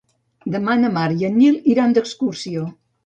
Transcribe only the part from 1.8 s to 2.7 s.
d'excursió.